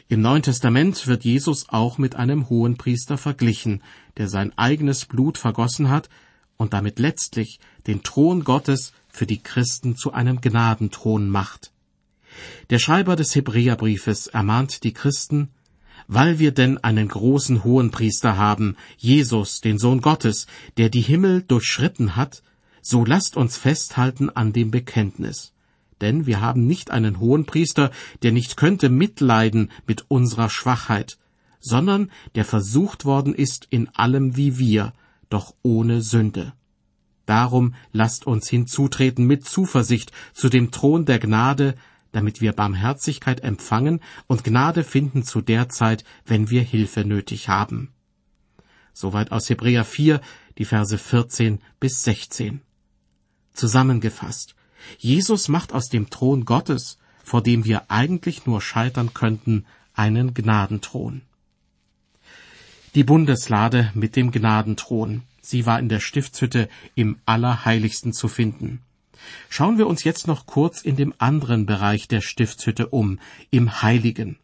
Im 0.06 0.20
Neuen 0.20 0.42
Testament 0.42 1.08
wird 1.08 1.24
Jesus 1.24 1.68
auch 1.68 1.98
mit 1.98 2.14
einem 2.14 2.48
Hohenpriester 2.48 3.18
verglichen, 3.18 3.82
der 4.18 4.28
sein 4.28 4.56
eigenes 4.56 5.04
Blut 5.04 5.36
vergossen 5.36 5.88
hat 5.88 6.08
und 6.56 6.74
damit 6.74 7.00
letztlich 7.00 7.58
den 7.88 8.04
Thron 8.04 8.44
Gottes 8.44 8.92
für 9.08 9.26
die 9.26 9.42
Christen 9.42 9.96
zu 9.96 10.12
einem 10.12 10.40
Gnadenthron 10.40 11.28
macht. 11.28 11.72
Der 12.70 12.78
Schreiber 12.78 13.16
des 13.16 13.34
Hebräerbriefes 13.34 14.28
ermahnt 14.28 14.84
die 14.84 14.92
Christen, 14.92 15.48
weil 16.12 16.40
wir 16.40 16.50
denn 16.50 16.76
einen 16.78 17.06
großen 17.06 17.62
Hohenpriester 17.62 18.36
haben, 18.36 18.76
Jesus, 18.98 19.60
den 19.60 19.78
Sohn 19.78 20.00
Gottes, 20.00 20.48
der 20.76 20.88
die 20.88 21.02
Himmel 21.02 21.42
durchschritten 21.42 22.16
hat, 22.16 22.42
so 22.82 23.04
lasst 23.04 23.36
uns 23.36 23.56
festhalten 23.56 24.28
an 24.28 24.52
dem 24.52 24.72
Bekenntnis. 24.72 25.52
Denn 26.00 26.26
wir 26.26 26.40
haben 26.40 26.66
nicht 26.66 26.90
einen 26.90 27.20
Hohenpriester, 27.20 27.92
der 28.22 28.32
nicht 28.32 28.56
könnte 28.56 28.88
mitleiden 28.88 29.70
mit 29.86 30.06
unserer 30.08 30.50
Schwachheit, 30.50 31.16
sondern 31.60 32.10
der 32.34 32.44
versucht 32.44 33.04
worden 33.04 33.32
ist 33.32 33.68
in 33.70 33.88
allem 33.94 34.36
wie 34.36 34.58
wir, 34.58 34.92
doch 35.28 35.54
ohne 35.62 36.02
Sünde. 36.02 36.54
Darum 37.24 37.74
lasst 37.92 38.26
uns 38.26 38.48
hinzutreten 38.48 39.28
mit 39.28 39.44
Zuversicht 39.44 40.10
zu 40.32 40.48
dem 40.48 40.72
Thron 40.72 41.04
der 41.04 41.20
Gnade, 41.20 41.76
damit 42.12 42.40
wir 42.40 42.52
Barmherzigkeit 42.52 43.40
empfangen 43.40 44.00
und 44.26 44.44
Gnade 44.44 44.84
finden 44.84 45.22
zu 45.22 45.40
der 45.40 45.68
Zeit, 45.68 46.04
wenn 46.24 46.50
wir 46.50 46.62
Hilfe 46.62 47.04
nötig 47.04 47.48
haben. 47.48 47.92
Soweit 48.92 49.32
aus 49.32 49.48
Hebräer 49.48 49.84
4, 49.84 50.20
die 50.58 50.64
Verse 50.64 50.98
14 50.98 51.60
bis 51.78 52.02
16. 52.02 52.60
Zusammengefasst. 53.52 54.54
Jesus 54.98 55.48
macht 55.48 55.72
aus 55.72 55.88
dem 55.88 56.10
Thron 56.10 56.44
Gottes, 56.44 56.98
vor 57.22 57.42
dem 57.42 57.64
wir 57.64 57.90
eigentlich 57.90 58.46
nur 58.46 58.60
scheitern 58.60 59.14
könnten, 59.14 59.66
einen 59.94 60.34
Gnadenthron. 60.34 61.22
Die 62.94 63.04
Bundeslade 63.04 63.92
mit 63.94 64.16
dem 64.16 64.32
Gnadenthron. 64.32 65.22
Sie 65.40 65.64
war 65.64 65.78
in 65.78 65.88
der 65.88 66.00
Stiftshütte 66.00 66.68
im 66.94 67.18
Allerheiligsten 67.24 68.12
zu 68.12 68.28
finden. 68.28 68.80
Schauen 69.48 69.78
wir 69.78 69.86
uns 69.86 70.04
jetzt 70.04 70.26
noch 70.26 70.46
kurz 70.46 70.82
in 70.82 70.96
dem 70.96 71.14
anderen 71.18 71.66
Bereich 71.66 72.08
der 72.08 72.20
Stiftshütte 72.20 72.88
um, 72.88 73.18
im 73.50 73.82
Heiligen. 73.82 74.38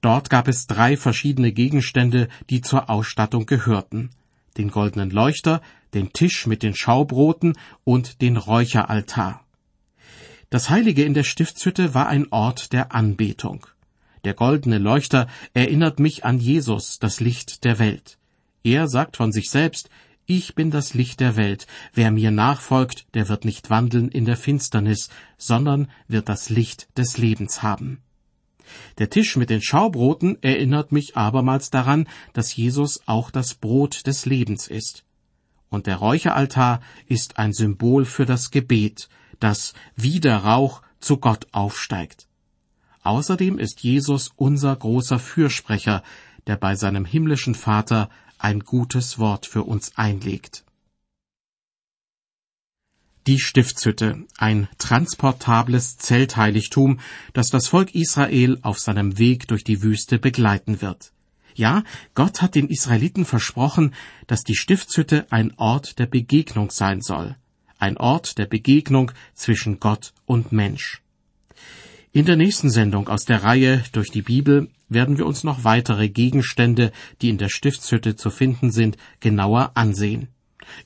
Dort 0.00 0.30
gab 0.30 0.48
es 0.48 0.66
drei 0.66 0.96
verschiedene 0.96 1.52
Gegenstände, 1.52 2.28
die 2.48 2.60
zur 2.60 2.90
Ausstattung 2.90 3.46
gehörten. 3.46 4.10
Den 4.56 4.70
goldenen 4.70 5.10
Leuchter, 5.10 5.62
den 5.94 6.12
Tisch 6.12 6.46
mit 6.46 6.62
den 6.62 6.74
Schaubroten 6.74 7.56
und 7.84 8.20
den 8.20 8.36
Räucheraltar. 8.36 9.44
Das 10.50 10.68
Heilige 10.70 11.04
in 11.04 11.14
der 11.14 11.22
Stiftshütte 11.22 11.94
war 11.94 12.08
ein 12.08 12.26
Ort 12.32 12.72
der 12.72 12.92
Anbetung. 12.92 13.66
Der 14.24 14.34
goldene 14.34 14.78
Leuchter 14.78 15.28
erinnert 15.54 16.00
mich 16.00 16.24
an 16.24 16.38
Jesus, 16.38 16.98
das 16.98 17.20
Licht 17.20 17.64
der 17.64 17.78
Welt. 17.78 18.18
Er 18.62 18.88
sagt 18.88 19.16
von 19.16 19.32
sich 19.32 19.48
selbst, 19.48 19.88
ich 20.30 20.54
bin 20.54 20.70
das 20.70 20.94
Licht 20.94 21.18
der 21.18 21.34
Welt. 21.34 21.66
Wer 21.92 22.12
mir 22.12 22.30
nachfolgt, 22.30 23.04
der 23.14 23.28
wird 23.28 23.44
nicht 23.44 23.68
wandeln 23.68 24.08
in 24.08 24.26
der 24.26 24.36
Finsternis, 24.36 25.08
sondern 25.36 25.90
wird 26.06 26.28
das 26.28 26.50
Licht 26.50 26.96
des 26.96 27.18
Lebens 27.18 27.64
haben. 27.64 27.98
Der 28.98 29.10
Tisch 29.10 29.34
mit 29.36 29.50
den 29.50 29.60
Schaubroten 29.60 30.40
erinnert 30.40 30.92
mich 30.92 31.16
abermals 31.16 31.70
daran, 31.70 32.06
dass 32.32 32.54
Jesus 32.54 33.00
auch 33.06 33.32
das 33.32 33.54
Brot 33.54 34.06
des 34.06 34.24
Lebens 34.24 34.68
ist. 34.68 35.04
Und 35.68 35.88
der 35.88 35.96
Räucheraltar 35.96 36.80
ist 37.08 37.36
ein 37.36 37.52
Symbol 37.52 38.04
für 38.04 38.24
das 38.24 38.52
Gebet, 38.52 39.08
das 39.40 39.74
wie 39.96 40.20
der 40.20 40.36
Rauch 40.36 40.82
zu 41.00 41.16
Gott 41.16 41.48
aufsteigt. 41.50 42.28
Außerdem 43.02 43.58
ist 43.58 43.80
Jesus 43.80 44.30
unser 44.36 44.76
großer 44.76 45.18
Fürsprecher, 45.18 46.04
der 46.46 46.56
bei 46.56 46.76
seinem 46.76 47.04
himmlischen 47.04 47.56
Vater 47.56 48.10
ein 48.40 48.60
gutes 48.60 49.18
Wort 49.18 49.46
für 49.46 49.64
uns 49.64 49.96
einlegt. 49.96 50.64
Die 53.26 53.38
Stiftshütte, 53.38 54.26
ein 54.38 54.68
transportables 54.78 55.98
Zeltheiligtum, 55.98 57.00
das 57.34 57.50
das 57.50 57.68
Volk 57.68 57.94
Israel 57.94 58.58
auf 58.62 58.78
seinem 58.78 59.18
Weg 59.18 59.46
durch 59.48 59.62
die 59.62 59.82
Wüste 59.82 60.18
begleiten 60.18 60.80
wird. 60.80 61.12
Ja, 61.54 61.84
Gott 62.14 62.40
hat 62.40 62.54
den 62.54 62.68
Israeliten 62.68 63.26
versprochen, 63.26 63.94
dass 64.26 64.42
die 64.42 64.56
Stiftshütte 64.56 65.26
ein 65.30 65.52
Ort 65.58 65.98
der 65.98 66.06
Begegnung 66.06 66.70
sein 66.70 67.02
soll, 67.02 67.36
ein 67.78 67.98
Ort 67.98 68.38
der 68.38 68.46
Begegnung 68.46 69.12
zwischen 69.34 69.80
Gott 69.80 70.14
und 70.24 70.50
Mensch. 70.50 71.02
In 72.12 72.24
der 72.24 72.34
nächsten 72.34 72.70
Sendung 72.70 73.06
aus 73.08 73.24
der 73.24 73.44
Reihe 73.44 73.84
durch 73.92 74.10
die 74.10 74.22
Bibel 74.22 74.68
werden 74.88 75.16
wir 75.16 75.26
uns 75.26 75.44
noch 75.44 75.62
weitere 75.62 76.08
Gegenstände, 76.08 76.90
die 77.22 77.28
in 77.28 77.38
der 77.38 77.48
Stiftshütte 77.48 78.16
zu 78.16 78.30
finden 78.30 78.72
sind, 78.72 78.96
genauer 79.20 79.70
ansehen. 79.76 80.26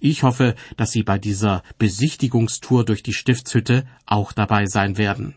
Ich 0.00 0.22
hoffe, 0.22 0.54
dass 0.76 0.90
Sie 0.90 1.02
bei 1.02 1.18
dieser 1.18 1.62
Besichtigungstour 1.78 2.84
durch 2.84 3.02
die 3.02 3.14
Stiftshütte 3.14 3.86
auch 4.04 4.32
dabei 4.32 4.66
sein 4.66 4.98
werden. 4.98 5.34